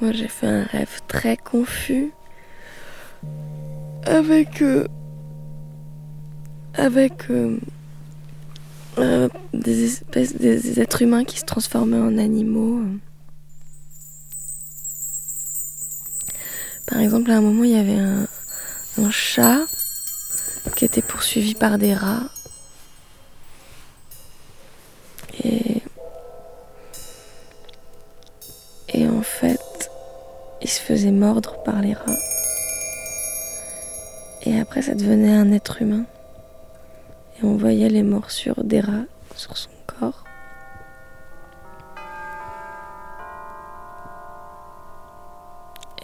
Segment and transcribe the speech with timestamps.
[0.00, 2.12] Moi, j'ai fait un rêve très confus
[4.06, 4.86] avec euh,
[6.74, 7.58] avec euh,
[8.98, 12.80] euh, des espèces des êtres humains qui se transformaient en animaux.
[16.86, 18.28] Par exemple, à un moment, il y avait un,
[18.98, 19.58] un chat
[20.76, 22.30] qui était poursuivi par des rats.
[34.42, 36.04] Et après, ça devenait un être humain.
[37.38, 39.04] Et on voyait les morsures des rats
[39.36, 40.24] sur son corps.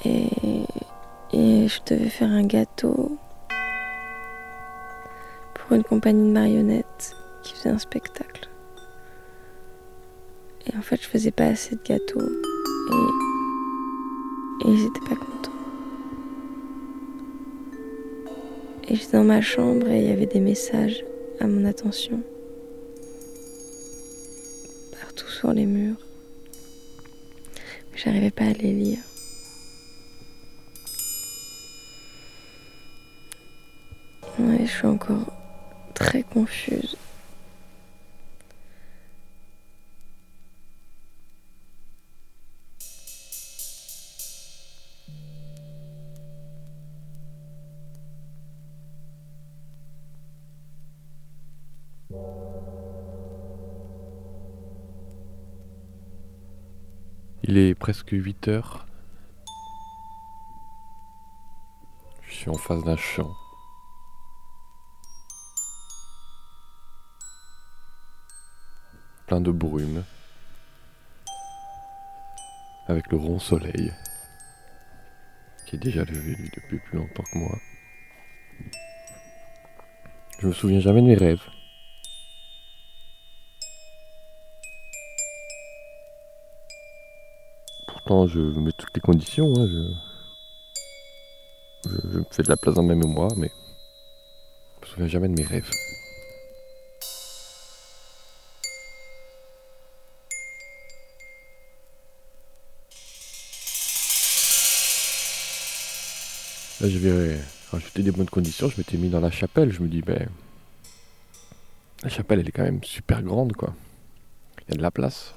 [0.05, 0.29] Et,
[1.33, 3.19] et je devais faire un gâteau
[5.55, 8.49] pour une compagnie de marionnettes qui faisait un spectacle.
[10.67, 12.21] Et en fait, je faisais pas assez de gâteaux.
[12.21, 13.07] Et,
[14.67, 15.54] et ils étaient pas contents.
[18.87, 21.05] Et j'étais dans ma chambre et il y avait des messages
[21.41, 22.21] à mon attention.
[25.01, 25.97] Partout sur les murs.
[27.91, 28.99] Mais j'arrivais pas à les lire.
[34.39, 35.33] Ouais, je suis encore
[35.95, 36.97] très confuse.
[57.57, 58.85] Il est presque 8 heures.
[62.27, 63.31] Je suis en face d'un champ.
[69.29, 70.03] Plein de brume.
[72.89, 73.93] Avec le rond soleil.
[75.69, 77.57] Qui est déjà levé depuis plus longtemps que moi.
[80.41, 81.49] Je me souviens jamais de mes rêves.
[88.07, 89.53] Je mets toutes les conditions.
[89.57, 89.79] hein, je...
[92.19, 93.51] Me fais de la place dans ma mémoire, mais
[94.81, 95.71] je me souviens jamais de mes rêves.
[106.81, 107.39] Là, je vais
[107.71, 108.69] rajouter des bonnes conditions.
[108.69, 109.71] Je m'étais mis dans la chapelle.
[109.71, 110.29] Je me dis, ben,
[112.03, 113.75] la chapelle, elle est quand même super grande, quoi.
[114.69, 115.35] Il y a de la place.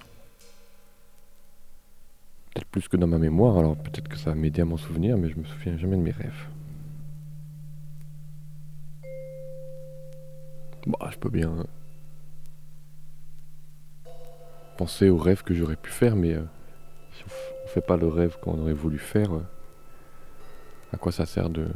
[2.57, 5.15] Peut-être plus que dans ma mémoire, alors peut-être que ça va m'aider à m'en souvenir,
[5.15, 6.47] mais je me souviens jamais de mes rêves.
[10.87, 11.53] Bah, je peux bien
[14.75, 16.41] penser aux rêves que j'aurais pu faire, mais euh,
[17.11, 19.45] si on, on fait pas le rêve qu'on aurait voulu faire, euh,
[20.93, 21.67] à quoi ça sert de,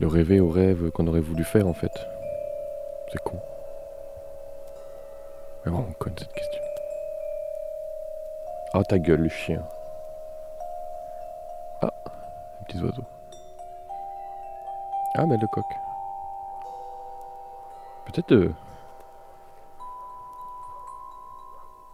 [0.00, 1.92] rêver aux rêves qu'on aurait voulu faire en fait?
[3.12, 3.38] C'est con.
[5.64, 6.63] Vraiment conne cette question.
[8.76, 9.62] Ah ta gueule le chien.
[11.80, 11.92] Ah,
[12.58, 13.04] les petits oiseaux.
[15.16, 15.64] Ah mais le coq.
[18.06, 18.32] Peut-être...
[18.32, 18.52] euh,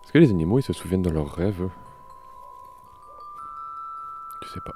[0.03, 1.69] Est-ce que les animaux ils se souviennent de leurs rêves
[4.43, 4.73] Je sais pas.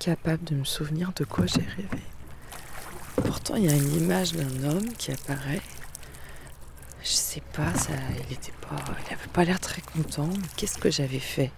[0.00, 2.02] Incapable de me souvenir de quoi j'ai rêvé.
[3.16, 5.60] Pourtant, il y a une image d'un homme qui apparaît.
[7.02, 7.92] Je sais pas, ça,
[8.26, 8.76] il était pas,
[9.06, 10.30] il avait pas l'air très content.
[10.56, 11.52] Qu'est-ce que j'avais fait?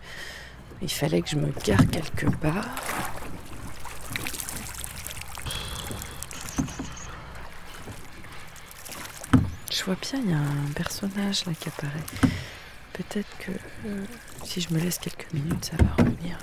[0.81, 2.67] Il fallait que je me gare quelque part.
[9.71, 12.33] Je vois bien, il y a un personnage là qui apparaît.
[12.93, 13.53] Peut-être que
[13.87, 14.05] euh,
[14.45, 16.39] si je me laisse quelques minutes, ça va revenir.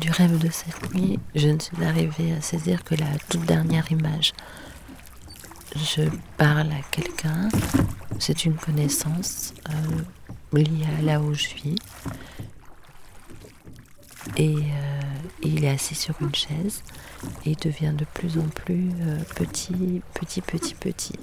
[0.00, 4.32] Du rêve cette nuit, je ne suis arrivée à saisir que la toute dernière image.
[5.74, 6.02] Je
[6.38, 7.48] parle à quelqu'un,
[8.18, 11.76] c'est une connaissance euh, liée à là où je vis.
[14.36, 15.00] Et euh,
[15.42, 16.82] il est assis sur une chaise
[17.44, 21.18] et il devient de plus en plus euh, petit, petit, petit, petit.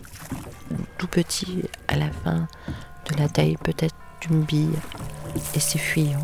[0.97, 2.47] Tout petit à la fin
[3.09, 4.79] de la taille peut-être d'une bille
[5.55, 6.23] et c'est fuyant.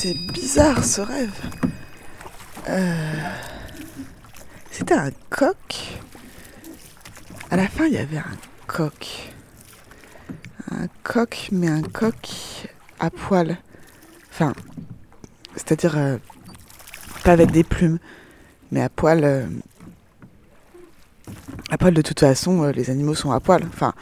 [0.00, 1.30] C'était bizarre ce rêve.
[2.70, 3.12] Euh,
[4.70, 5.98] C'était un coq.
[7.50, 8.36] À la fin, il y avait un
[8.66, 9.30] coq.
[10.70, 12.30] Un coq, mais un coq
[12.98, 13.58] à poil.
[14.30, 14.54] Enfin,
[15.54, 16.16] c'est-à-dire euh,
[17.22, 17.98] pas avec des plumes,
[18.72, 19.22] mais à poil.
[19.22, 19.46] euh,
[21.70, 23.64] à poil, de toute façon, les animaux sont à poil.
[23.66, 23.92] Enfin,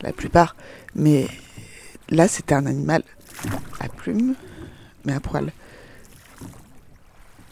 [0.00, 0.56] la plupart.
[0.94, 1.28] Mais
[2.08, 3.02] là, c'était un animal
[3.78, 4.36] à plumes,
[5.04, 5.52] mais à poil.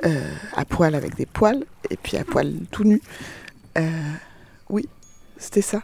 [0.05, 3.01] Euh, à poil avec des poils, et puis à poil tout nu.
[3.79, 4.13] Euh,
[4.69, 4.89] oui,
[5.37, 5.83] c'était ça.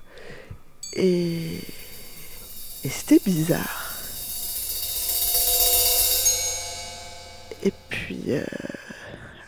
[0.95, 1.59] Et,
[2.85, 3.95] et c'était bizarre.
[7.63, 8.45] Et puis, euh,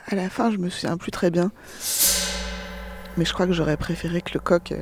[0.07, 1.51] à la fin, je me souviens plus très bien.
[3.17, 4.75] Mais je crois que j'aurais préféré que le coq,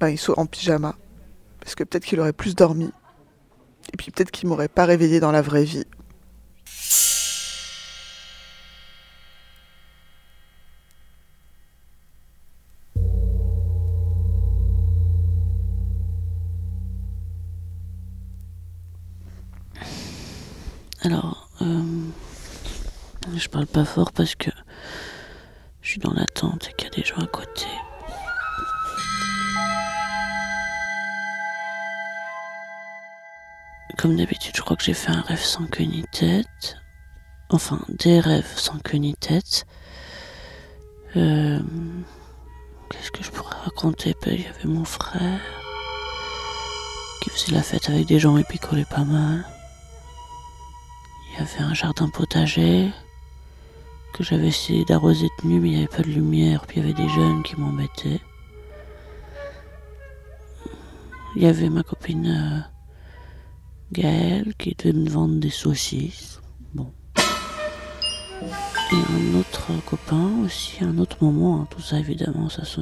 [0.00, 0.96] ben, il soit en pyjama.
[1.60, 2.92] Parce que peut-être qu'il aurait plus dormi.
[3.94, 5.84] Et puis peut-être qu'il m'aurait pas réveillé dans la vraie vie.
[21.02, 21.82] Alors, euh,
[23.36, 24.50] je parle pas fort parce que
[25.82, 27.66] je suis dans l'attente et qu'il y a des gens à côté.
[34.04, 36.76] Comme d'habitude, je crois que j'ai fait un rêve sans queue ni tête.
[37.48, 39.64] Enfin, des rêves sans queue ni tête.
[41.16, 41.58] Euh,
[42.90, 44.14] Qu'est-ce que je pourrais raconter?
[44.22, 45.40] Ben, Il y avait mon frère
[47.22, 49.46] qui faisait la fête avec des gens et picolait pas mal.
[51.30, 52.92] Il y avait un jardin potager
[54.12, 56.86] que j'avais essayé d'arroser de nuit, mais il n'y avait pas de lumière, puis il
[56.86, 58.20] y avait des jeunes qui m'embêtaient.
[61.36, 62.68] Il y avait ma copine
[63.94, 66.40] Gaëlle qui devait me vendre des saucisses.
[66.74, 66.90] Bon.
[68.36, 72.80] Et un autre copain aussi, un autre moment, hein, tout ça évidemment, ça se.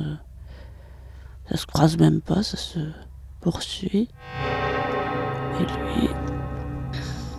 [1.51, 2.79] Ça se croise même pas, ça se
[3.41, 4.09] poursuit.
[5.61, 6.09] Et lui,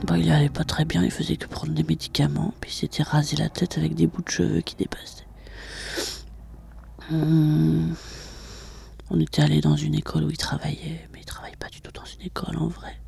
[0.05, 3.01] bah, il allait pas très bien, il faisait que prendre des médicaments, puis il s'était
[3.03, 5.25] rasé la tête avec des bouts de cheveux qui dépassaient.
[7.11, 7.95] Hum,
[9.09, 11.91] On était allé dans une école où il travaillait, mais il travaille pas du tout
[11.91, 12.99] dans une école en vrai.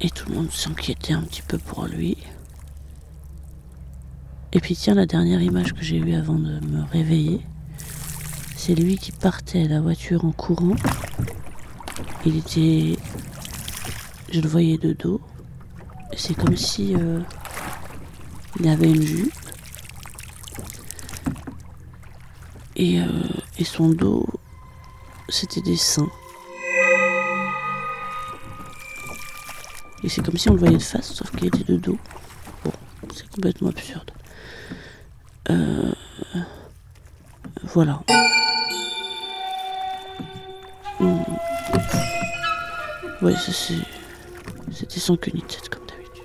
[0.00, 2.16] Et tout le monde s'inquiétait un petit peu pour lui.
[4.52, 7.40] Et puis tiens, la dernière image que j'ai vue avant de me réveiller,
[8.56, 10.76] c'est lui qui partait la voiture en courant.
[12.24, 12.96] Il était
[14.32, 15.20] je le voyais de dos.
[16.16, 17.20] C'est comme si euh,
[18.60, 19.34] il avait une jupe.
[22.76, 23.06] Et, euh,
[23.58, 24.26] et son dos,
[25.28, 26.10] c'était des seins.
[30.10, 31.98] C'est comme si on le voyait de face, sauf qu'il était de dos.
[32.64, 32.72] Bon,
[33.14, 34.10] c'est complètement absurde.
[35.50, 35.92] Euh,
[37.62, 38.02] voilà.
[40.98, 41.22] Hmm.
[43.22, 43.74] Ouais, ça c'est.
[44.72, 46.24] C'était sans queue ni comme d'habitude.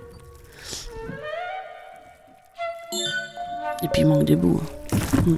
[3.83, 4.61] Et puis il manque des bouts.
[4.63, 5.21] hein.
[5.27, 5.35] Mm.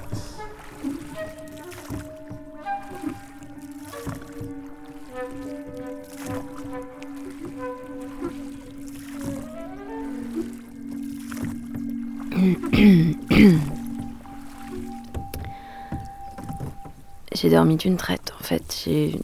[17.58, 18.84] Dormi d'une traite en fait.
[18.86, 19.18] Je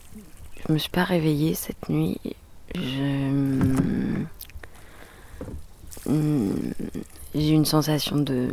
[0.73, 2.19] me suis pas réveillée cette nuit.
[2.73, 4.23] Je...
[6.09, 6.51] Hmm,
[7.35, 8.49] J'ai une sensation de,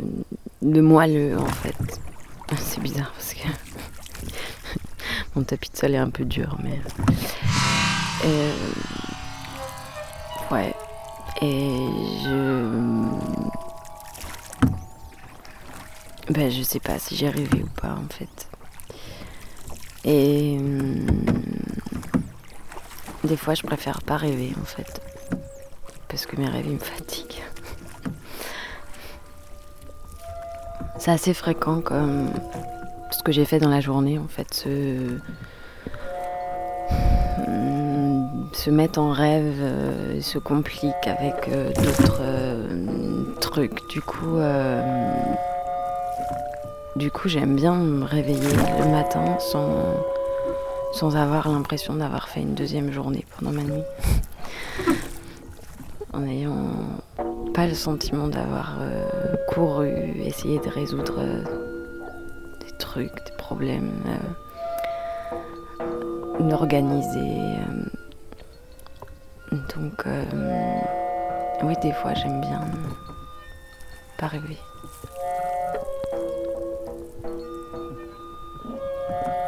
[0.61, 1.99] de moelleux en fait.
[2.59, 3.47] C'est bizarre parce que
[5.35, 6.79] mon tapis de sol est un peu dur, mais.
[8.25, 8.53] Euh,
[10.51, 10.75] Ouais.
[11.41, 11.75] Et
[12.23, 12.77] je.
[16.29, 18.47] Ben, je sais pas si j'ai rêvé ou pas en fait.
[20.05, 20.57] Et.
[20.59, 21.05] hum,
[23.23, 25.01] Des fois, je préfère pas rêver en fait.
[26.07, 27.43] Parce que mes rêves, ils me fatiguent.
[31.01, 32.29] c'est assez fréquent comme
[33.09, 34.53] ce que j'ai fait dans la journée en fait.
[34.53, 35.17] Se,
[38.53, 43.87] se mettre en rêve euh, se complique avec euh, d'autres euh, trucs.
[43.89, 44.37] Du coup,
[47.01, 50.05] du coup, j'aime bien me réveiller le matin sans,
[50.93, 53.81] sans avoir l'impression d'avoir fait une deuxième journée pendant ma nuit.
[56.13, 56.69] en ayant
[57.55, 58.77] pas le sentiment d'avoir
[59.49, 59.89] couru,
[60.23, 61.23] essayé de résoudre
[62.59, 64.03] des trucs, des problèmes,
[66.39, 67.57] d'organiser.
[69.51, 70.23] Donc, euh,
[71.63, 72.61] oui, des fois, j'aime bien
[74.19, 74.59] pas rêver.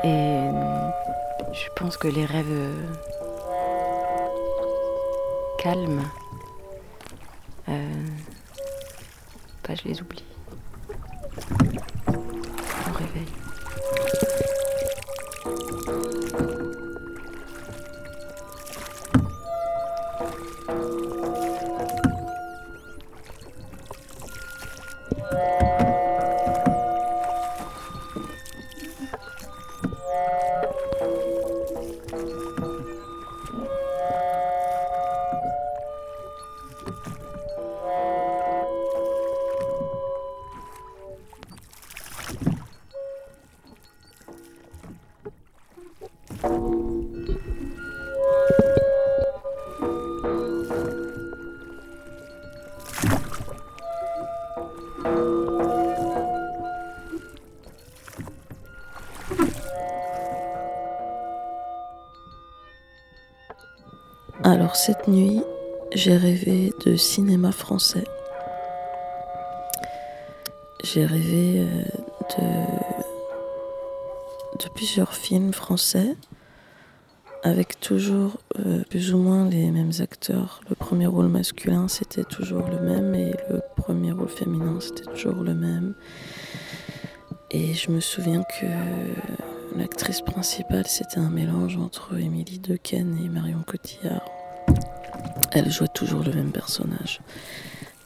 [0.03, 0.49] Et
[1.53, 2.75] je pense que les rêves
[5.59, 6.03] calmes,
[7.69, 8.07] euh,
[9.65, 10.22] bah, je les oublie.
[64.73, 65.39] Alors cette nuit,
[65.93, 68.05] j'ai rêvé de cinéma français.
[70.83, 72.65] J'ai rêvé euh,
[74.59, 76.15] de, plusieurs films français
[77.43, 80.61] avec toujours euh, plus ou moins les mêmes acteurs.
[80.67, 85.43] Le premier rôle masculin, c'était toujours le même et le premier rôle féminin, c'était toujours
[85.43, 85.93] le même.
[87.51, 88.65] Et je me souviens que
[89.77, 94.22] l'actrice principale, c'était un mélange entre Émilie Dequesne et Marion Cotillard.
[95.55, 97.21] Elle jouait toujours le même personnage,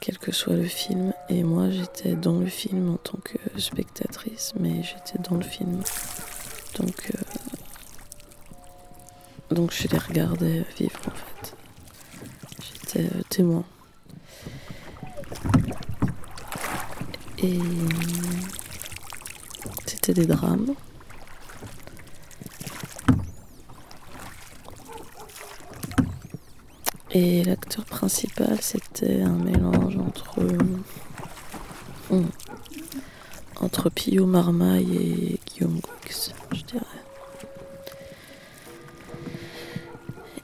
[0.01, 1.13] quel que soit le film.
[1.29, 5.81] Et moi, j'étais dans le film en tant que spectatrice, mais j'étais dans le film.
[6.77, 7.21] Donc, euh,
[9.55, 11.55] donc je les regardais vivre en fait.
[12.61, 13.63] J'étais euh, témoin.
[17.39, 17.59] Et
[19.85, 20.73] c'était des drames.
[27.11, 30.41] Et l'acteur principal, c'était un mélange entre.
[32.09, 32.25] Hmm,
[33.59, 36.85] entre Pio Marmaille et Guillaume Gouix, je dirais.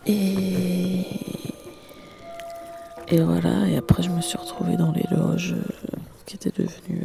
[0.05, 1.05] Et.
[3.10, 7.03] Et voilà, et après je me suis retrouvée dans les loges euh, qui était devenu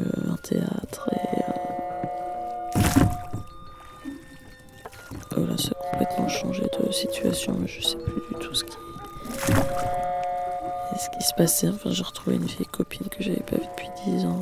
[11.48, 14.40] Enfin, j'ai retrouvé une vieille copine que j'avais pas vue depuis 10 ans.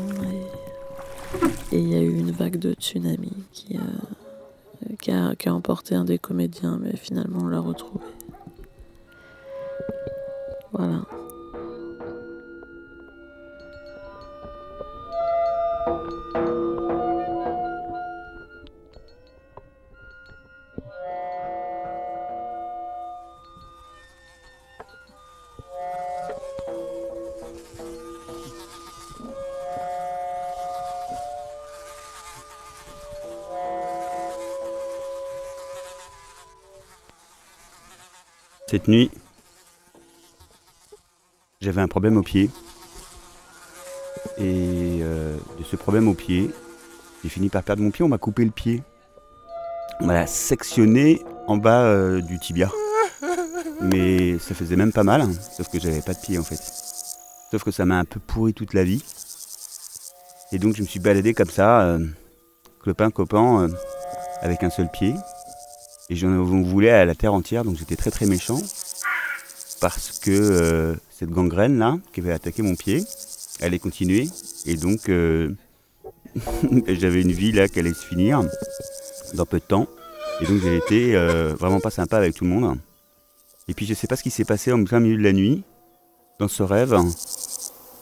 [1.70, 3.32] Et il y a eu une vague de tsunami
[5.12, 8.04] a, qui a emporté un des comédiens, mais finalement on l'a retrouvé.
[10.72, 11.05] Voilà.
[38.76, 39.11] Cette nuit,
[41.62, 42.50] j'avais un problème au pied.
[44.37, 46.50] Et euh, de ce problème au pied,
[47.23, 48.04] j'ai fini par perdre mon pied.
[48.04, 48.83] On m'a coupé le pied.
[50.00, 52.71] On m'a sectionné en bas euh, du tibia.
[53.80, 56.61] Mais ça faisait même pas mal, hein, sauf que j'avais pas de pied en fait.
[57.50, 59.02] Sauf que ça m'a un peu pourri toute la vie.
[60.52, 62.06] Et donc je me suis baladé comme ça, euh,
[62.83, 63.71] clopin copain,
[64.42, 65.14] avec un seul pied.
[66.08, 68.60] Et j'en voulais à la terre entière, donc j'étais très très méchant.
[69.80, 73.04] Parce que euh, cette gangrène là, qui avait attaqué mon pied,
[73.60, 74.28] elle allait continuer.
[74.64, 75.54] Et donc euh,
[76.86, 78.42] j'avais une vie là qui allait se finir
[79.34, 79.86] dans peu de temps.
[80.40, 82.78] Et donc j'ai été euh, vraiment pas sympa avec tout le monde.
[83.68, 85.64] Et puis je sais pas ce qui s'est passé en plein milieu de la nuit,
[86.38, 86.96] dans ce rêve.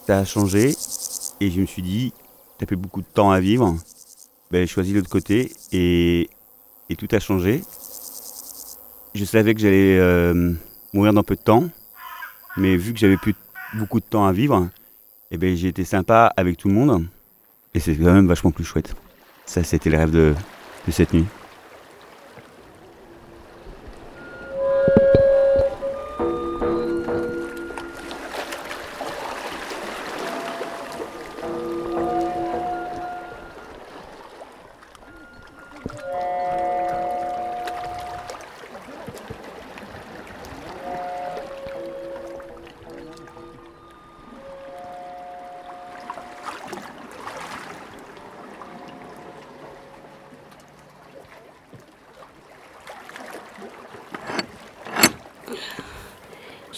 [0.07, 0.77] Ça a changé.
[1.41, 2.13] Et je me suis dit,
[2.59, 3.77] t'as plus beaucoup de temps à vivre,
[4.51, 6.31] ben, j'ai choisi l'autre côté et,
[6.89, 7.63] et tout a changé.
[9.15, 10.53] Je savais que j'allais euh,
[10.93, 11.71] mourir dans peu de temps,
[12.57, 13.35] mais vu que j'avais plus
[13.75, 14.69] beaucoup de temps à vivre,
[15.31, 17.07] eh ben, j'ai été sympa avec tout le monde
[17.75, 18.95] et c'est quand même vachement plus chouette.
[19.47, 20.35] Ça, c'était le rêve de,
[20.87, 21.27] de cette nuit.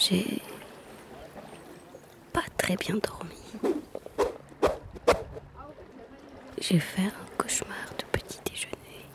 [0.09, 0.41] J'ai
[2.31, 3.35] pas très bien dormi.
[6.61, 9.05] J'ai fait un cauchemar de petit déjeuner.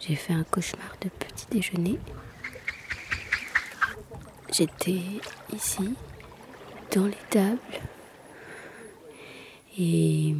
[0.00, 1.98] J'ai fait un cauchemar de petit déjeuner.
[4.52, 5.00] J'étais
[5.54, 5.94] ici,
[6.94, 7.80] dans les tables,
[9.78, 10.34] et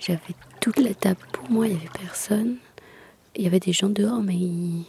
[0.00, 2.56] j'avais toute la table pour moi, il n'y avait personne.
[3.36, 4.86] Il y avait des gens dehors, mais ils,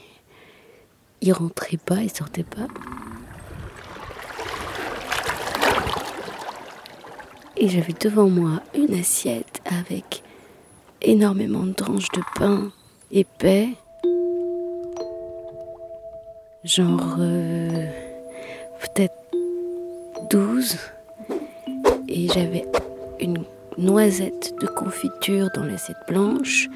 [1.23, 2.67] ils rentraient pas, ils sortaient pas.
[7.55, 10.21] Et j'avais devant moi une assiette avec
[11.01, 12.71] énormément de tranches de pain
[13.09, 13.69] épais.
[16.65, 17.88] Genre euh,
[18.81, 19.15] peut-être
[20.29, 20.77] 12.
[22.09, 22.65] Et j'avais
[23.21, 23.45] une
[23.77, 26.67] noisette de confiture dans l'assiette blanche.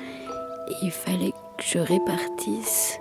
[0.82, 2.98] Il fallait que je répartisse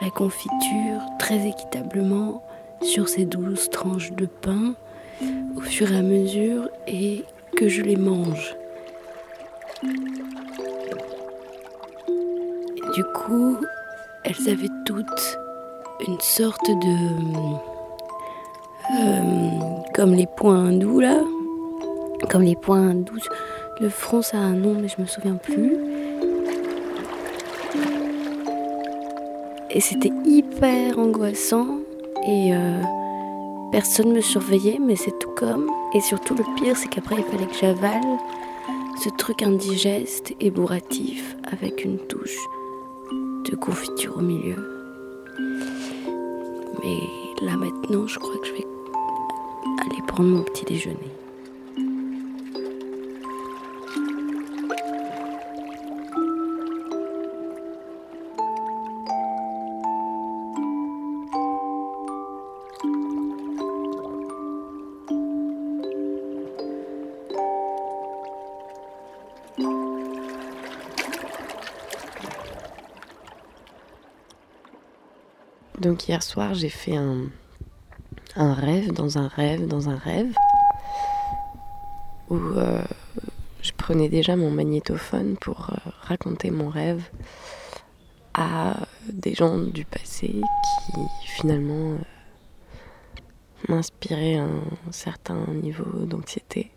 [0.00, 2.42] la confiture très équitablement
[2.82, 4.74] sur ces douze tranches de pain
[5.56, 7.24] au fur et à mesure et
[7.56, 8.54] que je les mange.
[12.94, 13.56] Du coup,
[14.24, 15.38] elles avaient toutes
[16.06, 16.96] une sorte de...
[18.98, 19.20] euh,
[19.94, 21.20] comme les points doux là.
[22.30, 23.18] Comme les points doux.
[23.80, 25.85] Le front ça a un nom mais je me souviens plus.
[29.76, 31.80] Et c'était hyper angoissant
[32.26, 32.82] et euh,
[33.70, 35.70] personne me surveillait, mais c'est tout comme.
[35.92, 38.18] Et surtout, le pire, c'est qu'après, il fallait que j'avale
[39.04, 42.38] ce truc indigeste et bourratif avec une touche
[43.50, 44.56] de confiture au milieu.
[46.82, 48.66] Mais là maintenant, je crois que je vais
[49.82, 51.15] aller prendre mon petit déjeuner.
[76.08, 77.32] Hier soir, j'ai fait un,
[78.36, 80.36] rêve dans un rêve dans un rêve
[82.28, 82.84] où euh,
[83.60, 87.02] je prenais déjà mon magnétophone pour euh, raconter mon rêve
[88.34, 91.98] à des gens du passé qui finalement euh,
[93.68, 96.70] m'inspiraient un certain niveau d'anxiété.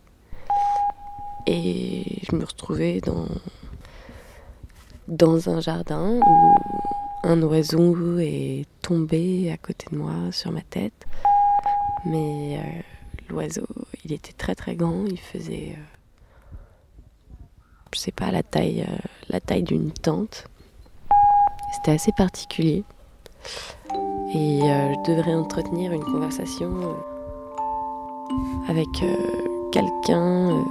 [1.45, 2.99] Et je me retrouvais
[5.07, 6.55] dans un jardin où
[7.23, 11.05] un oiseau est tombé à côté de moi sur ma tête.
[12.05, 12.82] Mais euh,
[13.29, 13.67] l'oiseau,
[14.05, 16.55] il était très très grand, il faisait, euh,
[17.93, 18.97] je sais pas, la taille, euh,
[19.29, 20.45] la taille d'une tente.
[21.73, 22.84] C'était assez particulier.
[24.34, 26.95] Et je devrais entretenir une conversation
[28.67, 28.88] avec
[29.71, 30.63] quelqu'un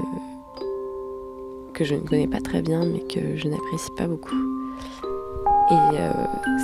[1.74, 4.36] que je ne connais pas très bien, mais que je n'apprécie pas beaucoup.
[5.70, 6.58] Et euh, euh,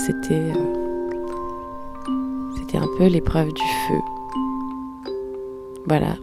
[2.56, 4.00] c'était un peu l'épreuve du feu.
[5.86, 6.16] Voilà.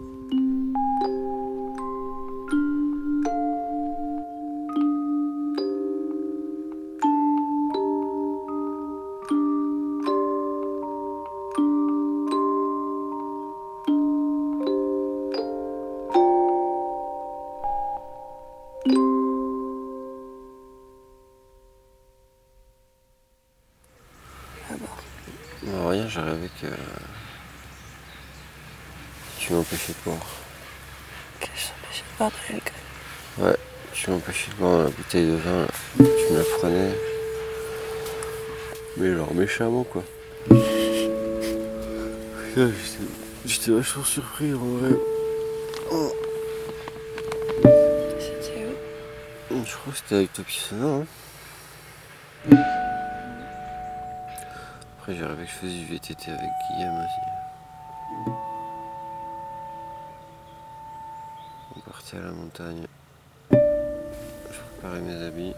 [35.11, 35.67] Bouteille de vin.
[35.97, 36.91] Tu me la prenais.
[38.95, 40.03] Mais genre méchamment, quoi.
[43.45, 44.91] J'étais- vachement surpris en vrai.
[45.91, 46.11] Oh.
[49.51, 51.03] crois que c'était avec Utopie Sonore.
[52.51, 52.57] Hein.
[54.99, 58.31] Après, j'ai rêvé que je faisais du VTT avec Guillaume aussi.
[61.75, 62.85] On partait à la montagne.
[64.81, 65.53] Je préparais mes habits.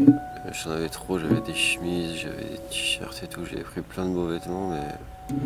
[0.00, 0.06] Euh,
[0.52, 4.14] J'en avais trop, j'avais des chemises, j'avais des t-shirts et tout, j'avais pris plein de
[4.14, 5.44] beaux vêtements mais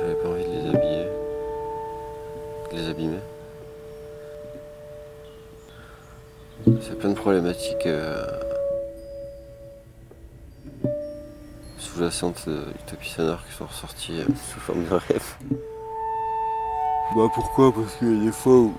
[0.00, 1.06] j'avais pas envie de les habiller.
[2.72, 3.18] De les abîmer.
[6.80, 8.26] C'est plein de problématiques euh,
[11.78, 15.34] sous-jacentes de Utopie Sonore qui sont ressorties euh, sous forme de rêve.
[17.14, 17.72] Bah pourquoi?
[17.72, 18.74] Parce qu'il y a des fois où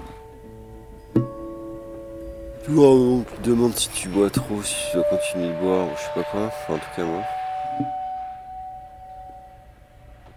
[2.65, 5.85] tu vois, on te demande si tu bois trop, si tu dois continuer de boire
[5.85, 6.45] ou je sais pas quoi.
[6.47, 7.21] Enfin, en tout cas moi.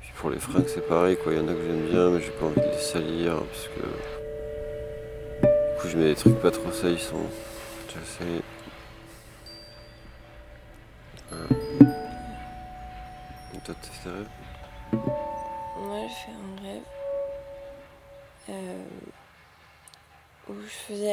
[0.00, 2.20] Puis pour les fringues c'est pareil quoi, il y en a que j'aime bien mais
[2.20, 3.80] j'ai pas envie de les salir parce que
[5.40, 7.16] du coup je mets des trucs pas trop salissants.
[7.88, 7.98] Tu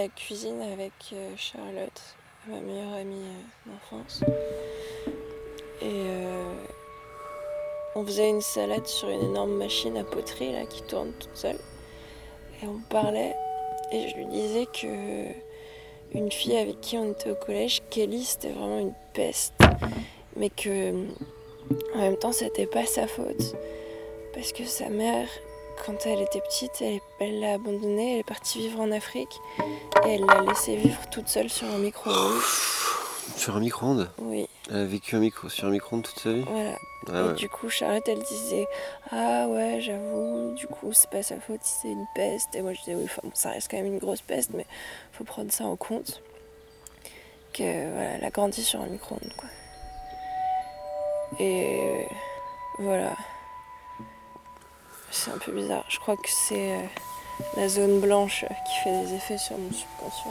[0.10, 2.02] cuisine avec euh, Charlotte,
[2.48, 4.22] ma meilleure amie euh, d'enfance.
[5.82, 6.54] Et euh,
[7.96, 11.60] on faisait une salade sur une énorme machine à poterie là, qui tourne toute seule.
[12.62, 13.36] Et on parlait
[13.92, 15.28] et je lui disais que
[16.14, 19.54] une fille avec qui on était au collège, Kelly, c'était vraiment une peste.
[20.36, 20.92] Mais que
[21.94, 23.56] en même temps, c'était pas sa faute.
[24.34, 25.28] Parce que sa mère,
[25.86, 26.82] quand elle était petite,
[27.20, 29.40] elle l'a abandonnée, elle est partie vivre en Afrique.
[30.06, 32.42] Et elle l'a laissée vivre toute seule sur un micro-ondes.
[33.36, 36.44] Sur un micro-ondes Oui, Elle a vécu un micro, sur un micro-ondes toute sa vie
[36.48, 36.78] voilà.
[37.08, 37.34] Ah et ouais.
[37.34, 38.68] du coup, Charlotte, elle disait
[39.12, 42.56] Ah ouais, j'avoue, du coup, c'est pas sa faute si c'est une peste.
[42.56, 44.66] Et moi, je disais Oui, enfin, bon, ça reste quand même une grosse peste, mais
[45.12, 46.22] faut prendre ça en compte.
[47.54, 49.50] Que voilà, elle a grandi sur un micro-ondes, quoi.
[51.40, 52.06] Et
[52.80, 53.16] voilà.
[55.18, 55.86] C'est un peu bizarre.
[55.88, 56.82] Je crois que c'est euh,
[57.56, 60.30] la zone blanche qui fait des effets sur mon subconscient.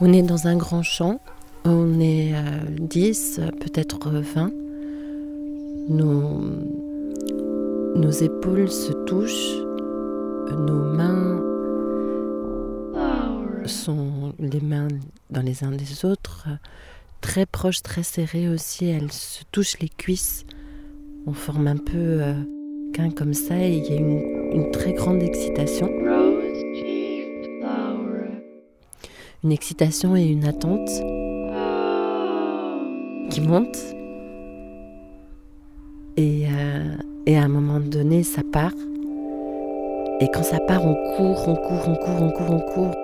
[0.00, 1.20] On est dans un grand champ,
[1.64, 4.50] on est euh, 10, peut-être 20.
[5.88, 6.40] Nos,
[7.96, 9.56] nos épaules se touchent,
[10.50, 11.42] nos mains
[13.68, 14.88] sont les mains
[15.30, 16.48] dans les uns des autres,
[17.20, 18.86] très proches, très serrées aussi.
[18.86, 20.44] Elles se touchent les cuisses.
[21.26, 22.34] On forme un peu euh,
[22.92, 25.88] qu'un comme ça et il y a une très grande excitation.
[29.44, 30.90] Une excitation et une attente
[33.38, 33.94] qui montent.
[36.16, 36.96] Et, euh,
[37.26, 38.72] et à un moment donné, ça part.
[40.20, 42.94] Et quand ça part, on court, on court, on court, on court, on court.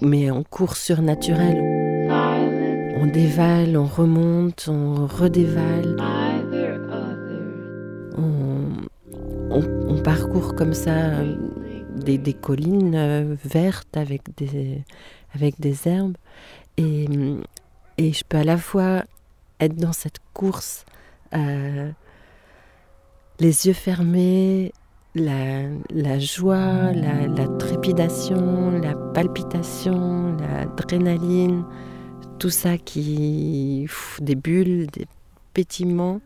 [0.00, 1.58] Mais on court surnaturel.
[3.00, 5.96] On dévale, on remonte, on redévale.
[8.16, 10.92] On, on- on parcourt comme ça
[11.96, 14.82] des, des collines vertes avec des,
[15.34, 16.16] avec des herbes.
[16.76, 17.42] Et, hum,
[17.96, 19.04] et je peux à la fois
[19.60, 20.84] être dans cette course,
[21.34, 21.90] euh,
[23.40, 24.72] les yeux fermés,
[25.14, 31.64] la, la joie, la, la trépidation, la palpitation, l'adrénaline,
[32.38, 33.84] tout ça qui.
[33.86, 35.06] pff, des bulles, des
[35.54, 36.20] pétillements.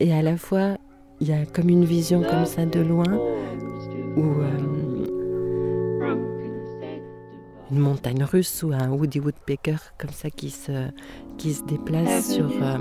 [0.00, 0.76] Et à la fois,
[1.20, 3.04] il y a comme une vision comme ça de loin
[4.16, 4.22] où.
[4.22, 4.83] euh,
[7.70, 10.88] une montagne russe ou un Woody Woodpecker comme ça qui se,
[11.38, 12.78] qui se déplace sur euh,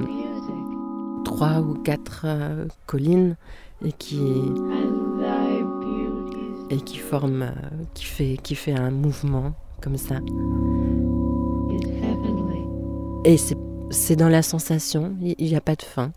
[1.23, 3.35] trois ou quatre euh, collines
[3.83, 4.21] et qui,
[6.69, 7.51] et qui forme, euh,
[7.93, 10.15] qui fait, qui fait un mouvement comme ça.
[13.25, 13.57] Et c'est,
[13.89, 16.11] c'est dans la sensation, il n'y a pas de fin.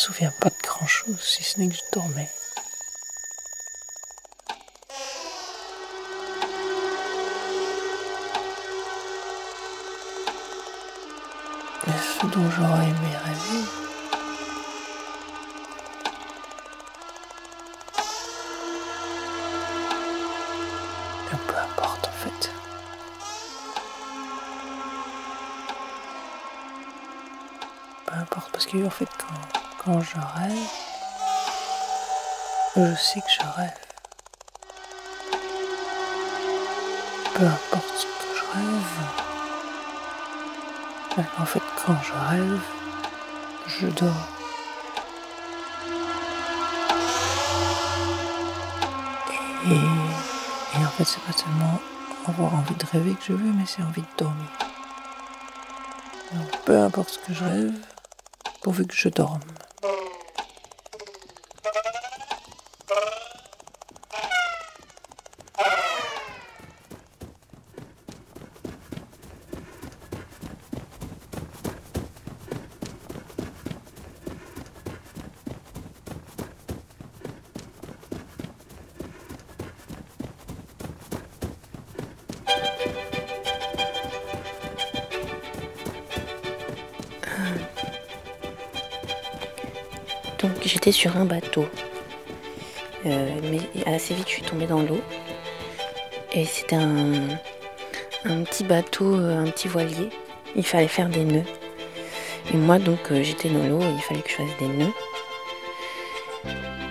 [0.00, 2.30] Souviens pas de grand chose, si ce n'est que je dormais.
[11.86, 13.64] Mais ce dont j'aurais aimé rêver.
[21.46, 22.50] Peu importe en fait.
[28.06, 30.68] Peu importe, parce que en fait, quand, quand je rêve,
[32.76, 33.72] je sais que je rêve.
[37.34, 38.98] Peu importe ce que je rêve.
[41.38, 42.60] En fait, quand je rêve,
[43.66, 44.28] je dors.
[49.66, 51.80] Et, et en fait, c'est pas seulement
[52.26, 54.48] avoir envie de rêver que je veux, mais c'est envie de dormir.
[56.32, 57.72] Donc, peu importe ce que je rêve,
[58.62, 59.40] pourvu que je dorme.
[90.92, 91.66] Sur un bateau.
[93.06, 95.00] Euh, mais assez vite je suis tombée dans l'eau.
[96.32, 97.12] Et c'était un,
[98.44, 100.10] petit bateau, euh, un petit voilier.
[100.56, 101.44] Il fallait faire des nœuds.
[102.52, 104.92] Et moi donc euh, j'étais dans l'eau il fallait que je fasse des nœuds.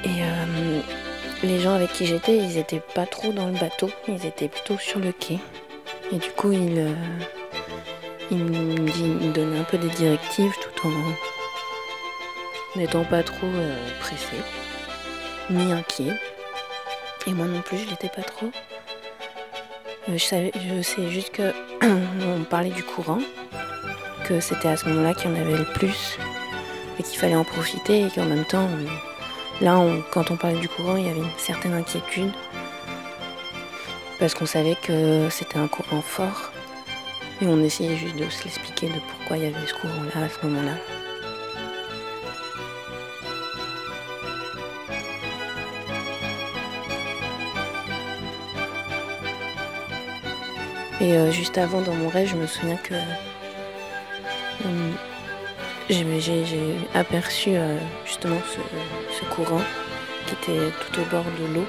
[0.06, 4.50] Et les gens avec qui j'étais, ils étaient pas trop dans le bateau, ils étaient
[4.50, 5.40] plutôt sur le quai.
[6.12, 6.96] Et du coup ils,
[8.32, 11.39] ils me donnaient un peu des directives tout en
[12.76, 14.36] n'étant pas trop euh, pressé,
[15.50, 16.14] ni inquiet.
[17.28, 18.52] Et moi non plus, je l'étais pas trop.
[20.08, 21.54] Euh, je, savais, je sais juste que
[21.84, 23.20] on parlait du courant,
[24.26, 26.18] que c'était à ce moment-là qu'il y en avait le plus
[27.00, 28.70] et qu'il fallait en profiter et qu'en même temps,
[29.62, 32.32] là, quand on parlait du courant, il y avait une certaine inquiétude
[34.20, 36.52] parce qu'on savait que c'était un courant fort
[37.42, 40.30] et on essayait juste de se l'expliquer de pourquoi il y avait ce courant-là à
[40.30, 40.74] ce moment-là.
[51.02, 52.94] Et euh, juste avant, dans mon rêve, je me souviens que
[54.66, 54.92] euh,
[55.90, 59.62] j'ai aperçu euh, justement ce, courant
[60.28, 61.66] qui était tout au bord de l'eau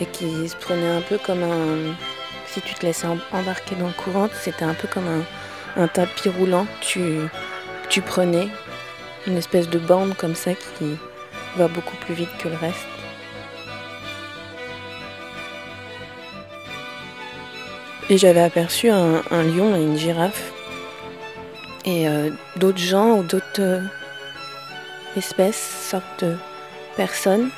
[0.00, 1.94] et qui se prenait un peu comme un...
[2.46, 5.86] Si tu te laissais em- embarquer dans le courant, c'était un peu comme un, un
[5.86, 6.66] tapis roulant.
[6.80, 7.00] Tu,
[7.90, 8.48] tu prenais
[9.26, 10.96] une espèce de bande comme ça qui
[11.56, 12.86] va beaucoup plus vite que le reste.
[18.10, 20.52] Et j'avais aperçu un, lion et une girafe.
[21.84, 23.80] Et euh, d'autres gens ou d'autres euh,
[25.16, 26.36] espèces, sortes de
[26.96, 27.50] personnes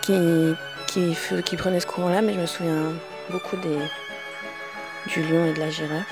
[0.00, 0.54] qui,
[0.86, 2.92] qui, qui prenaient ce courant-là, mais je me souviens
[3.30, 3.78] beaucoup des,
[5.08, 6.06] du lion et de la girafe.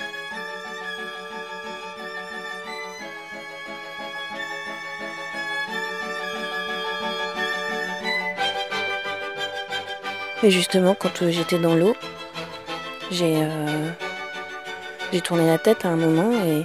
[10.43, 11.95] Et justement, quand j'étais dans l'eau,
[13.11, 13.91] j'ai euh,
[15.25, 16.65] tourné la tête à un moment et,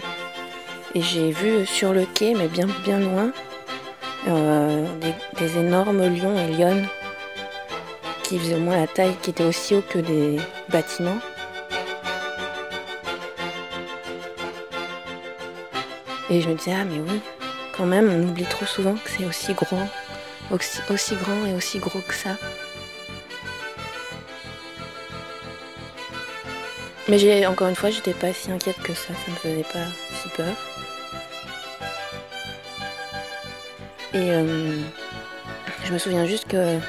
[0.98, 3.32] et j'ai vu sur le quai, mais bien bien loin,
[4.28, 6.88] euh, des, des énormes lions et lionnes
[8.24, 11.20] qui faisaient au moins la taille, qui étaient aussi hauts que des bâtiments.
[16.30, 17.22] Et je me disais, ah mais oui,
[17.78, 19.88] quand même, on oublie trop souvent que c'est aussi grand
[20.52, 22.38] aussi, aussi grand et aussi gros que ça.
[27.08, 29.86] Mais encore une fois, j'étais pas si inquiète que ça, ça me faisait pas
[30.22, 30.56] si peur.
[34.14, 34.78] Et euh,
[35.84, 36.80] je me souviens juste que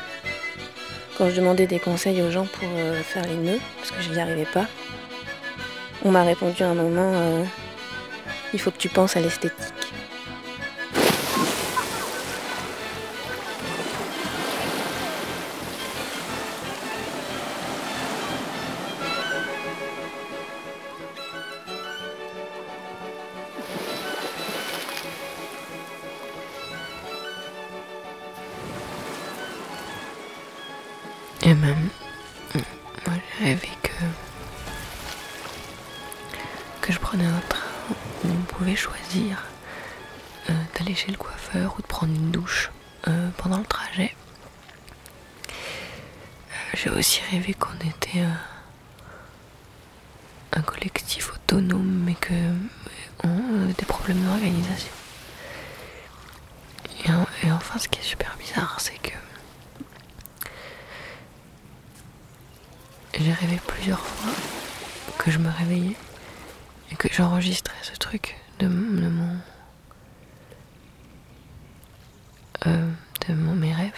[1.19, 4.11] quand je demandais des conseils aux gens pour euh, faire les nœuds, parce que je
[4.11, 4.67] n'y arrivais pas,
[6.05, 7.45] on m'a répondu à un moment euh,
[8.55, 9.76] il faut que tu penses à l'esthétique.
[38.25, 39.45] On pouvait choisir
[40.51, 42.71] euh, d'aller chez le coiffeur ou de prendre une douche
[43.09, 44.15] euh, pendant le trajet.
[45.49, 45.53] Euh,
[46.75, 48.25] j'ai aussi rêvé qu'on était
[50.53, 52.35] un collectif autonome mais que
[53.25, 54.93] on avait des problèmes d'organisation.
[57.43, 59.13] Et enfin, ce qui est super bizarre, c'est que
[63.19, 64.33] j'ai rêvé plusieurs fois
[65.19, 65.97] que je me réveillais
[66.91, 69.37] et que j'enregistrais ce truc de, de mon.
[72.67, 72.91] euh,
[73.29, 73.93] de mon, mes rêves.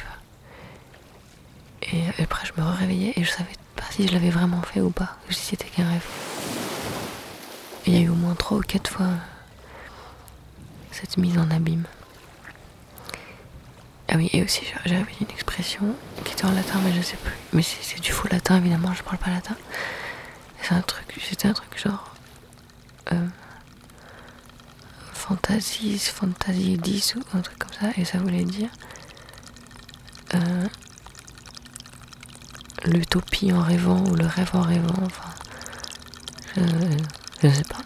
[1.92, 4.90] Et après, je me réveillais et je savais pas si je l'avais vraiment fait ou
[4.90, 6.04] pas, si c'était qu'un rêve.
[7.86, 9.08] Il y a eu au moins trois ou quatre fois
[10.90, 11.84] cette mise en abîme.
[14.08, 17.36] Ah oui, et aussi j'avais une expression qui était en latin, mais je sais plus.
[17.52, 19.54] Mais c'est c'est du faux latin, évidemment, je parle pas latin.
[20.62, 22.07] C'est un truc, c'était un truc genre.
[23.12, 23.26] Euh,
[25.12, 28.70] fantasis, fantasiedis ou un truc comme ça, et ça voulait dire.
[30.34, 30.66] euh,
[32.84, 35.30] L'utopie en rêvant ou le rêve en rêvant, enfin.
[36.56, 36.62] Je,
[37.42, 37.80] je sais pas.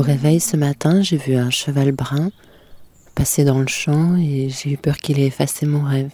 [0.00, 2.30] Au réveil ce matin, j'ai vu un cheval brun
[3.14, 6.10] passer dans le champ et j'ai eu peur qu'il ait effacé mon rêve.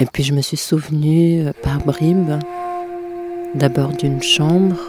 [0.00, 2.40] Et puis je me suis souvenu euh, par bribes
[3.54, 4.80] d'abord d'une chambre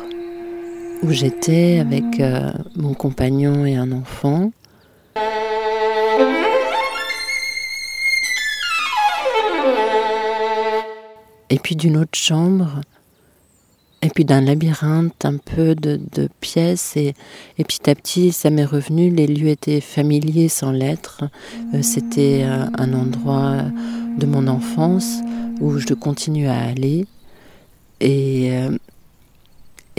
[1.03, 4.51] où j'étais avec euh, mon compagnon et un enfant.
[11.49, 12.81] Et puis d'une autre chambre,
[14.01, 15.99] et puis d'un labyrinthe, un peu de,
[16.39, 17.13] pièces, et,
[17.57, 21.23] et petit à petit, ça m'est revenu, les lieux étaient familiers sans l'être.
[21.73, 23.63] Euh, C'était euh, un endroit
[24.17, 25.19] de mon enfance
[25.59, 27.05] où je continue à aller.
[27.99, 28.77] Et euh,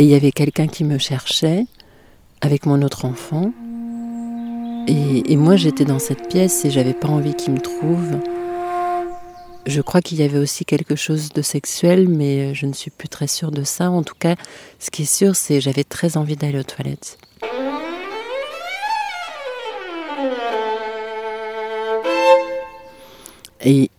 [0.01, 1.67] et il y avait quelqu'un qui me cherchait
[2.41, 3.53] avec mon autre enfant.
[4.89, 8.17] Et, et moi, j'étais dans cette pièce et j'avais pas envie qu'il me trouve.
[9.71, 13.09] Je crois qu'il y avait aussi quelque chose de sexuel, mais je ne suis plus
[13.09, 13.89] très sûre de ça.
[13.89, 14.35] En tout cas,
[14.81, 17.19] ce qui est sûr, c'est que j'avais très envie d'aller aux toilettes.
[23.65, 23.91] Et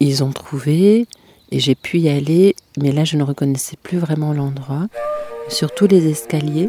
[0.00, 1.06] ils ont trouvé,
[1.50, 4.88] et j'ai pu y aller, mais là, je ne reconnaissais plus vraiment l'endroit.
[5.48, 6.68] Surtout les escaliers.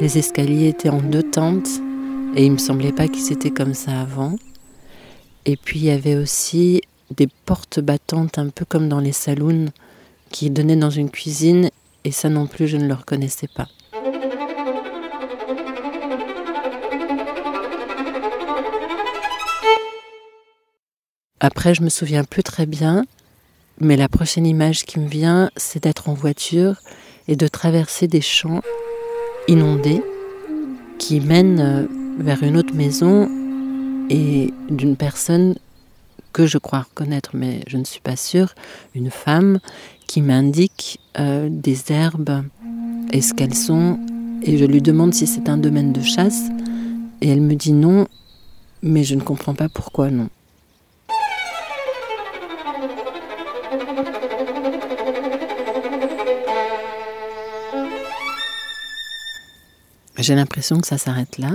[0.00, 1.68] Les escaliers étaient en deux tentes,
[2.36, 4.36] et il me semblait pas qu'ils étaient comme ça avant.
[5.44, 6.80] Et puis il y avait aussi
[7.12, 9.66] des portes battantes, un peu comme dans les saloons,
[10.30, 11.70] qui donnaient dans une cuisine,
[12.04, 13.68] et ça non plus, je ne le reconnaissais pas.
[21.40, 23.04] Après, je me souviens plus très bien,
[23.80, 26.76] mais la prochaine image qui me vient, c'est d'être en voiture
[27.26, 28.62] et de traverser des champs
[29.48, 30.02] inondés
[30.98, 31.86] qui mènent euh,
[32.18, 33.28] vers une autre maison
[34.08, 35.56] et d'une personne
[36.32, 38.54] que je crois reconnaître, mais je ne suis pas sûre,
[38.94, 39.58] une femme
[40.06, 42.44] qui m'indique euh, des herbes
[43.12, 43.98] et ce qu'elles sont.
[44.42, 46.48] Et je lui demande si c'est un domaine de chasse.
[47.20, 48.06] Et elle me dit non,
[48.82, 50.28] mais je ne comprends pas pourquoi non.
[60.18, 61.54] J'ai l'impression que ça s'arrête là.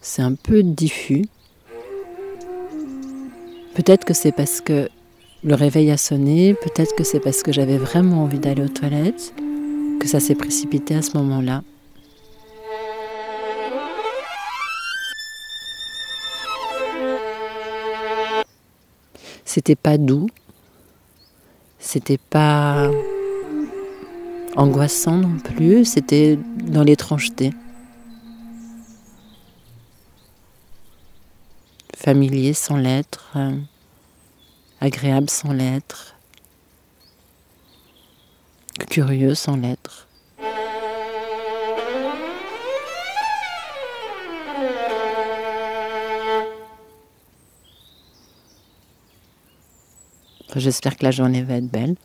[0.00, 1.26] C'est un peu diffus.
[3.74, 4.88] Peut-être que c'est parce que
[5.42, 9.32] le réveil a sonné, peut-être que c'est parce que j'avais vraiment envie d'aller aux toilettes,
[10.00, 11.62] que ça s'est précipité à ce moment-là.
[19.44, 20.28] C'était pas doux,
[21.78, 22.90] c'était pas
[24.56, 27.50] angoissant non plus, c'était dans l'étrangeté.
[32.02, 33.58] Familier sans l'être, euh,
[34.80, 36.16] agréable sans l'être,
[38.88, 40.08] curieux sans l'être.
[50.56, 51.96] J'espère que la journée va être belle.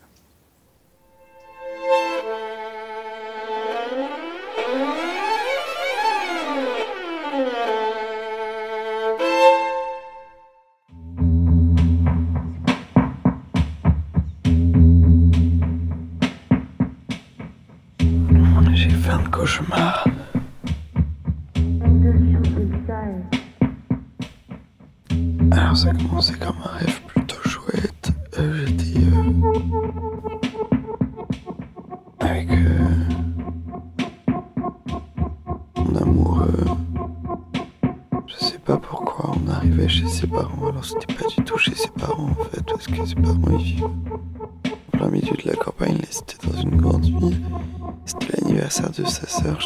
[48.45, 49.59] L'anniversaire de sa sœur.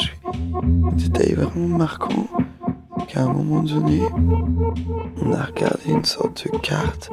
[0.94, 2.28] Détail vraiment marquant
[3.08, 4.02] qu'à un moment donné,
[5.22, 7.10] on a regardé une sorte de carte.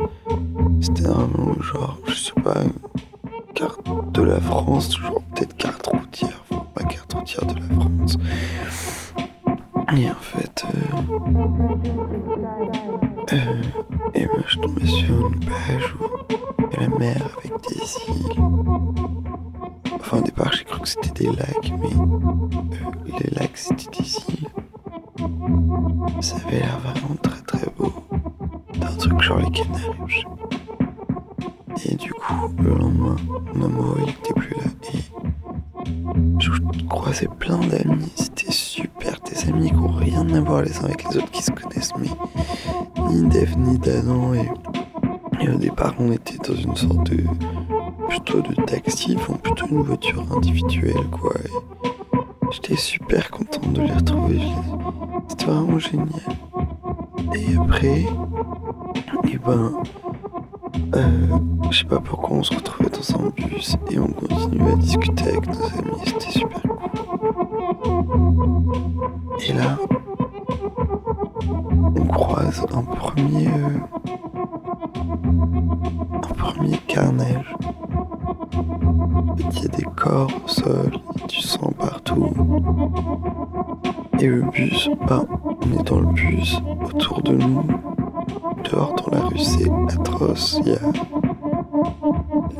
[0.80, 2.62] C'était normalement genre, je sais pas,
[3.54, 3.80] carte
[4.12, 8.18] de la France, genre peut-être carte routière, enfin pas carte routière de la France.
[9.96, 10.96] Et en fait, euh,
[13.32, 13.62] euh,
[14.14, 18.42] et ben, je tombais sur une page où la mer avec des îles.
[19.94, 24.48] Enfin, au départ, j'ai c'était des lacs, mais euh, les lacs, c'était îles.
[26.20, 27.92] Ça avait l'air vraiment très très beau.
[28.78, 29.46] D'un truc genre les.
[31.84, 33.16] Et du coup, le lendemain,
[33.54, 34.62] mon amoureux, il était plus là.
[34.92, 36.50] Et je
[36.88, 38.12] croisais plein d'amis.
[38.14, 39.16] C'était super.
[39.28, 41.92] Des amis qui ont rien à voir les uns avec les autres, qui se connaissent,
[41.98, 42.08] mais
[43.10, 44.34] ni d'Eve ni d'Adam.
[44.34, 44.48] Et,
[45.40, 47.24] et au départ, on était dans une sorte de.
[48.08, 51.34] Plutôt de taxi, enfin plutôt une voiture individuelle, quoi.
[52.52, 54.40] J'étais super content de les retrouver.
[55.28, 56.08] C'était vraiment génial.
[57.34, 58.06] Et après,
[59.28, 59.72] et ben,
[60.94, 61.26] euh,
[61.70, 65.24] je sais pas pourquoi on se retrouvait dans un bus et on continuait à discuter
[65.24, 66.00] avec nos amis.
[66.04, 66.76] C'était super cool.
[69.46, 69.78] Et là,
[71.96, 73.48] on croise un premier,
[80.66, 80.90] sol,
[81.28, 82.32] du sang partout.
[84.18, 85.24] Et le bus, bah,
[85.62, 87.62] on est dans le bus, autour de nous,
[88.64, 90.58] dehors dans la rue, c'est atroce.
[90.64, 90.80] Il y a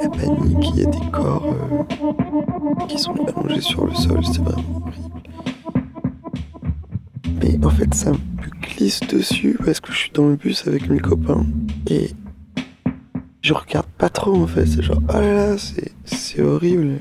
[0.02, 4.42] la panique, il y a des corps euh, qui sont allongés sur le sol, c'est
[4.42, 5.22] vraiment horrible.
[7.42, 8.18] Mais en fait, ça me
[8.60, 11.46] glisse dessus parce que je suis dans le bus avec mes copains
[11.88, 12.10] et
[13.40, 14.66] je regarde pas trop en fait.
[14.66, 15.56] C'est genre, oh là là,
[16.04, 16.98] c'est horrible.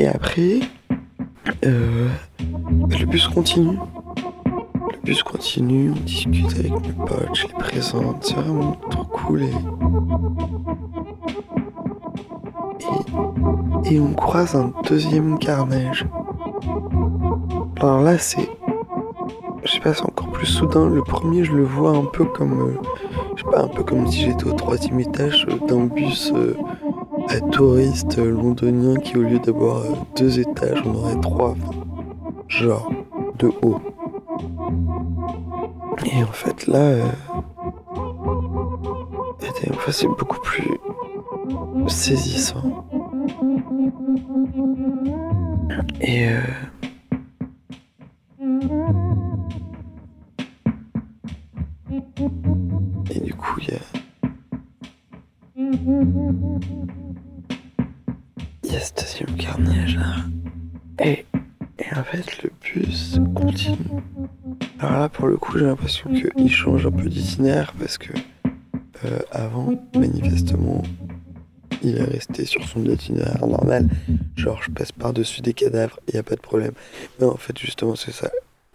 [0.00, 0.60] Et après,
[1.66, 3.76] euh, le bus continue.
[4.94, 9.42] Le bus continue, on discute avec mes potes, je les présente, c'est vraiment trop cool.
[9.42, 9.52] Et,
[13.94, 16.06] et, on croise un deuxième carnage.
[17.80, 18.48] Alors là, c'est.
[19.64, 20.88] Je sais pas, c'est encore plus soudain.
[20.88, 22.70] Le premier, je le vois un peu comme.
[22.70, 22.78] euh,
[23.36, 26.32] je sais pas, un peu comme si j'étais au troisième étage euh, d'un bus
[27.30, 31.54] à touristes euh, londoniens qui, au lieu d'avoir euh, deux étages, on aurait trois.
[32.48, 32.90] genre,
[33.38, 33.80] de haut.
[36.04, 36.78] Et en fait, là.
[36.78, 37.08] euh,
[39.70, 40.68] enfin, c'est beaucoup plus
[41.88, 42.84] saisissant.
[46.00, 46.28] Et.
[46.28, 46.40] euh,
[61.80, 63.76] Et, en fait, le bus continue.
[64.78, 68.12] Alors là, pour le coup, j'ai l'impression qu'il change un peu d'itinéraire parce que
[69.04, 70.82] euh, avant, manifestement,
[71.82, 73.88] il est resté sur son itinéraire normal.
[74.36, 76.72] Genre, je passe par-dessus des cadavres, il n'y a pas de problème.
[77.18, 78.30] Mais en fait, justement, c'est ça.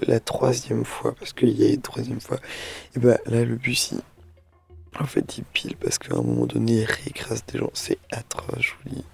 [0.07, 2.39] La troisième fois, parce qu'il y a une troisième fois,
[2.95, 3.99] et bah là, le bus, il,
[4.99, 7.69] en fait, il pile parce qu'à un moment donné, il réécrase des gens.
[7.73, 9.05] C'est atroce, je vous dis.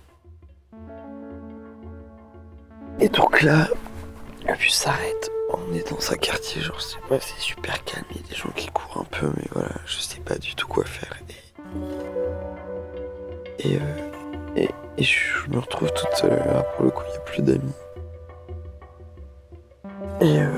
[3.00, 3.68] Et donc là,
[4.48, 5.32] le bus s'arrête.
[5.54, 8.06] On est dans un quartier, genre, je sais pas, c'est super calme.
[8.12, 10.56] Il y a des gens qui courent un peu, mais voilà, je sais pas du
[10.56, 11.18] tout quoi faire.
[13.60, 14.68] Et, et, euh,
[14.98, 16.32] je me retrouve toute seule.
[16.32, 17.74] Là, pour le coup, il n'y a plus d'amis.
[20.22, 20.50] Et, euh,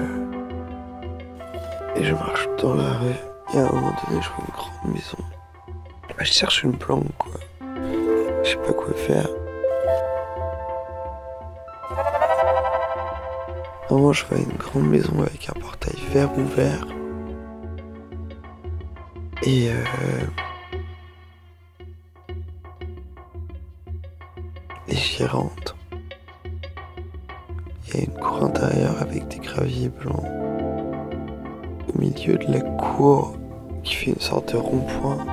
[1.96, 3.16] et je marche dans la rue.
[3.54, 5.18] Et à un moment donné, je vois une grande maison.
[6.10, 7.32] Bah, je cherche une planque, quoi.
[8.44, 9.28] Je sais pas quoi faire.
[13.90, 16.88] Vraiment, je vois une grande maison avec un portail vert ouvert.
[19.44, 19.84] Et euh...
[24.88, 24.96] Et.
[27.88, 30.26] Il y a une cour intérieure avec des graviers blancs.
[31.88, 33.36] Au milieu de la cour,
[33.84, 35.26] qui fait une sorte de rond-point.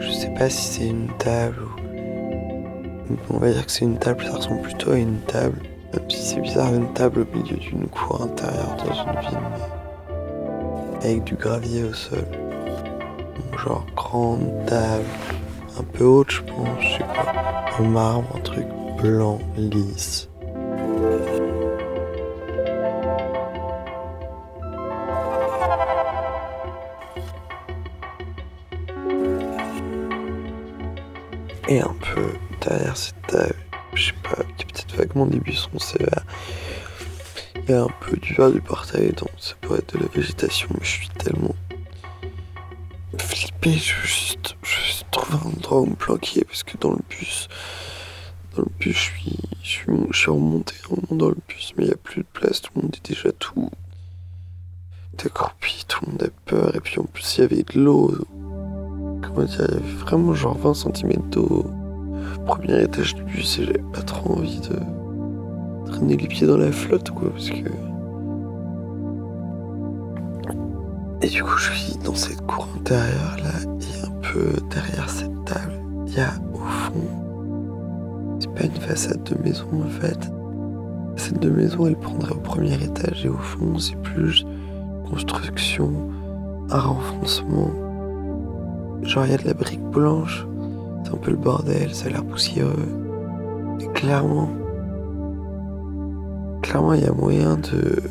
[0.00, 1.82] Je sais pas si c'est une table ou.
[3.30, 5.60] On va dire que c'est une table, ça ressemble plutôt à une table.
[6.08, 9.38] C'est bizarre, une table au milieu d'une cour intérieure dans une ville,
[11.02, 12.24] avec du gravier au sol.
[13.62, 15.04] Genre grande table,
[15.78, 17.78] un peu haute, je pense, je sais pas.
[17.78, 18.66] En marbre, un truc
[19.00, 20.28] blanc, lisse.
[35.12, 36.24] Vaguement des buissons sévères.
[37.56, 40.08] Il y a un peu du verre du portail, donc ça pourrait être de la
[40.08, 41.54] végétation, mais je suis tellement
[43.18, 47.48] flippé, je juste, je trouver un endroit où me planquer, parce que dans le bus,
[48.56, 50.74] dans le bus, je suis, je suis, je suis remonté
[51.10, 53.30] dans le bus, mais il n'y a plus de place, tout le monde est déjà
[53.32, 53.70] tout
[55.22, 58.14] décroupit, tout le monde a peur, et puis en plus il y avait de l'eau.
[59.22, 61.66] Comment dire, il y avait vraiment genre 20 cm d'eau
[62.36, 65.01] au premier étage du bus et j'avais pas trop envie de
[66.02, 67.68] traîner les pieds dans la flotte quoi parce que.
[71.22, 75.44] Et du coup je suis dans cette cour intérieure là et un peu derrière cette
[75.44, 78.38] table, il y a au fond.
[78.40, 80.18] C'est pas une façade de maison en fait.
[81.16, 84.44] Cette de maison elle prendrait au premier étage et au fond c'est plus
[85.08, 85.92] construction,
[86.70, 87.70] un renfoncement.
[89.02, 90.46] Genre, il y a de la brique blanche.
[91.04, 92.88] C'est un peu le bordel, ça a l'air poussiéreux.
[93.80, 94.48] Et clairement,
[96.62, 98.02] clairement, il y a moyen de.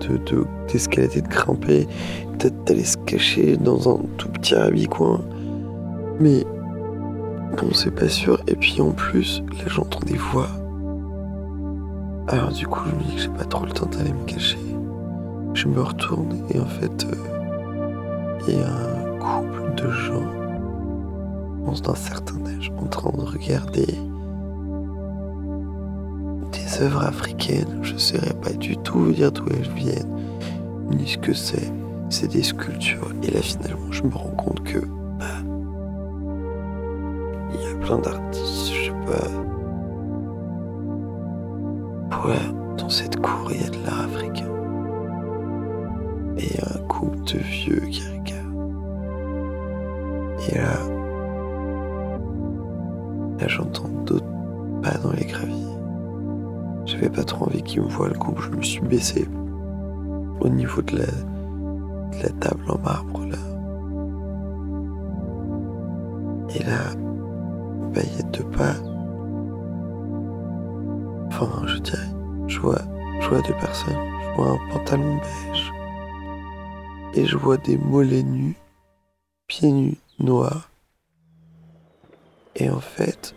[0.00, 1.86] de d'escalader, de, grimper,
[2.32, 5.20] peut-être d'aller se cacher dans un tout petit rabi-coin.
[6.20, 6.44] Mais.
[7.56, 8.40] Bon, c'est pas sûr.
[8.46, 10.48] Et puis en plus, là, j'entends des voix.
[12.28, 14.58] Alors, du coup, je me dis que j'ai pas trop le temps d'aller me cacher.
[15.54, 17.06] Je me retourne et en fait,
[18.46, 20.30] il euh, y a un couple de gens,
[21.58, 23.86] je pense d'un certain âge, en train de regarder
[26.80, 27.80] œuvres africaines.
[27.82, 30.16] Je ne saurais pas du tout vous dire d'où elles viennent,
[30.90, 31.72] ni ce que c'est.
[32.10, 33.12] C'est des sculptures.
[33.22, 34.78] Et là, finalement, je me rends compte que,
[35.18, 35.26] bah,
[37.54, 39.28] il y a plein d'artistes, je sais pas.
[42.26, 44.48] Ouais, dans cette cour, il y a de l'art africain
[46.38, 48.72] et un couple de vieux qui regardent.
[50.48, 50.78] Et là,
[53.40, 54.24] là j'entends d'autres
[54.82, 55.67] pas dans les graviers.
[56.88, 59.28] J'avais pas trop envie qu'ils me voient le couple, je me suis baissé
[60.40, 63.36] au niveau de la, de table en marbre là.
[66.54, 66.80] Et là,
[67.94, 68.74] a deux pas.
[71.26, 72.08] Enfin, je dirais,
[72.46, 72.80] je vois,
[73.20, 73.98] je vois deux personnes.
[74.22, 75.72] Je vois un pantalon beige
[77.14, 78.56] et je vois des mollets nus,
[79.46, 80.70] pieds nus, noirs.
[82.56, 83.34] Et en fait,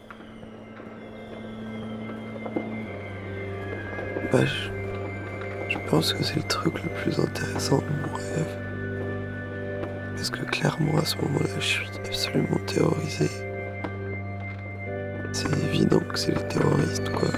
[4.39, 8.57] je, pense que c'est le truc le plus intéressant de mon rêve.
[10.15, 13.29] Parce que clairement, à ce moment-là, je suis absolument terrorisé.
[15.33, 17.29] C'est évident que c'est les terroristes, quoi.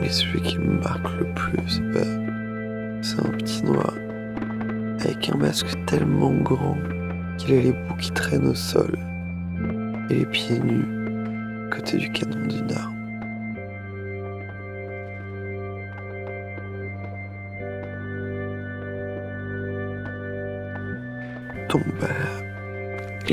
[0.00, 2.00] Mais celui qui me marque le plus, bah,
[3.02, 3.94] c'est un petit noir
[5.00, 6.76] avec un masque tellement grand
[7.38, 8.98] qu'il a les bouts qui traînent au sol
[10.10, 10.86] et les pieds nus
[11.70, 12.91] côté du canon d'une arme.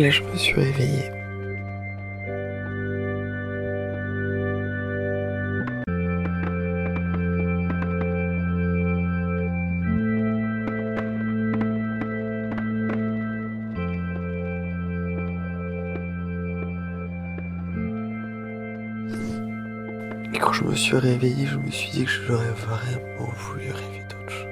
[0.02, 1.12] Là je me suis réveillé.
[20.34, 24.04] Et quand je me suis réveillé, je me suis dit que j'aurais vraiment voulu rêver
[24.10, 24.45] d'autre chose.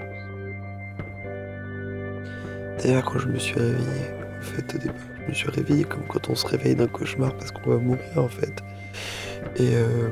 [2.84, 4.17] D'ailleurs, quand je me suis réveillé, en
[4.60, 7.78] au je me suis réveillé comme quand on se réveille d'un cauchemar parce qu'on va
[7.78, 8.64] mourir, en fait.
[9.58, 10.10] Et euh...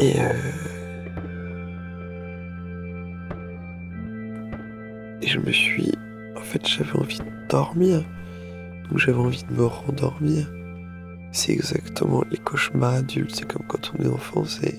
[0.00, 0.32] Et euh...
[5.22, 5.92] Et je me suis...
[6.36, 8.04] En fait, j'avais envie de dormir.
[8.88, 10.50] Donc j'avais envie de me rendormir.
[11.30, 14.78] C'est exactement les cauchemars adultes, c'est comme quand on est enfant, c'est...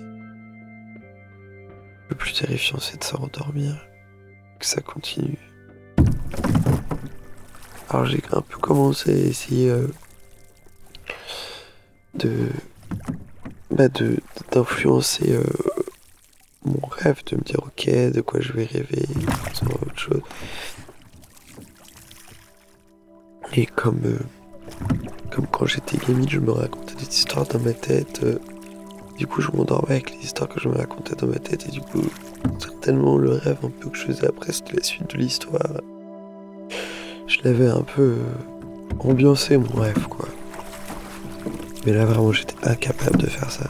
[2.10, 3.88] Le plus terrifiant, c'est de se rendormir.
[4.60, 5.53] Que ça continue.
[7.94, 9.86] Alors j'ai un peu commencé à essayer euh,
[12.16, 12.50] de...
[13.70, 14.18] Bah de
[14.52, 15.44] d'influencer euh,
[16.66, 19.06] mon rêve, de me dire ok, de quoi je vais rêver,
[19.54, 20.22] c'est autre chose.
[23.54, 24.02] Et comme...
[24.06, 24.20] euh,
[25.32, 28.26] comme quand j'étais gamine, je me racontais des histoires dans ma tête.
[29.20, 31.68] du coup, je m'endormais avec les histoires que je me racontais dans ma tête.
[31.68, 32.02] Et du coup,
[32.58, 35.82] certainement, le rêve un peu que je faisais après, c'était la suite de l'histoire.
[37.28, 40.28] Je l'avais un peu euh, ambiancé, mon rêve, quoi.
[41.86, 43.70] Mais là, vraiment, j'étais incapable de faire ça.